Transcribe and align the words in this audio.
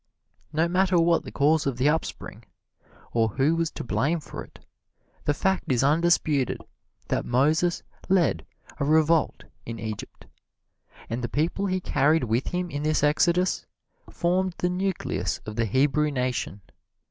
No 0.51 0.67
matter 0.67 0.97
what 0.99 1.25
the 1.25 1.31
cause 1.31 1.67
of 1.67 1.77
the 1.77 1.87
uprising, 1.87 2.45
or 3.11 3.27
who 3.27 3.55
was 3.55 3.69
to 3.73 3.83
blame 3.83 4.19
for 4.19 4.43
it, 4.43 4.57
the 5.25 5.33
fact 5.35 5.71
is 5.71 5.83
undisputed 5.83 6.59
that 7.09 7.23
Moses 7.23 7.83
led 8.09 8.43
a 8.79 8.83
revolt 8.83 9.43
in 9.63 9.77
Egypt, 9.77 10.25
and 11.07 11.23
the 11.23 11.29
people 11.29 11.67
he 11.67 11.79
carried 11.79 12.23
with 12.23 12.47
him 12.47 12.71
in 12.71 12.81
this 12.81 13.03
exodus 13.03 13.67
formed 14.09 14.55
the 14.57 14.71
nucleus 14.71 15.37
of 15.45 15.55
the 15.55 15.65
Hebrew 15.65 16.09
Nation. 16.09 16.61